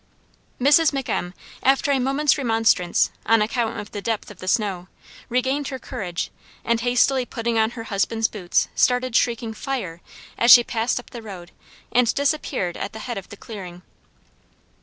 Mrs. 0.59 0.91
McM., 0.91 1.31
after 1.61 1.91
a 1.91 1.99
moment's 1.99 2.35
remonstrance, 2.35 3.11
on 3.27 3.39
account 3.39 3.77
of 3.77 3.91
the 3.91 4.01
depth 4.01 4.31
of 4.31 4.39
the 4.39 4.47
snow, 4.47 4.87
regained 5.29 5.67
her 5.67 5.77
courage, 5.77 6.31
and, 6.65 6.81
hastily 6.81 7.23
putting 7.23 7.59
on 7.59 7.69
her 7.77 7.83
husband's 7.83 8.27
boots, 8.27 8.67
started, 8.73 9.15
shrieking 9.15 9.53
"fire!" 9.53 10.01
as 10.39 10.49
she 10.49 10.63
passed 10.63 10.99
up 10.99 11.11
the 11.11 11.21
road, 11.21 11.51
and 11.91 12.15
disappeared 12.15 12.77
at 12.77 12.93
the 12.93 12.97
head 13.05 13.19
of 13.19 13.29
the 13.29 13.37
clearing. 13.37 13.83